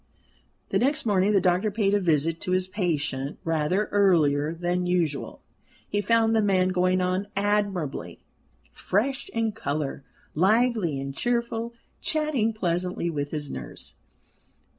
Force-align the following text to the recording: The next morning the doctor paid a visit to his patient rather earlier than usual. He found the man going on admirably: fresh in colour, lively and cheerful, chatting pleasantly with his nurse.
The 0.69 0.79
next 0.79 1.05
morning 1.05 1.31
the 1.31 1.39
doctor 1.39 1.69
paid 1.69 1.93
a 1.93 1.99
visit 1.99 2.41
to 2.41 2.53
his 2.53 2.65
patient 2.65 3.37
rather 3.43 3.85
earlier 3.91 4.51
than 4.55 4.87
usual. 4.87 5.43
He 5.87 6.01
found 6.01 6.35
the 6.35 6.41
man 6.41 6.69
going 6.69 7.01
on 7.01 7.27
admirably: 7.35 8.19
fresh 8.73 9.29
in 9.29 9.51
colour, 9.51 10.03
lively 10.33 10.99
and 10.99 11.13
cheerful, 11.15 11.75
chatting 12.01 12.51
pleasantly 12.51 13.11
with 13.11 13.29
his 13.29 13.51
nurse. 13.51 13.93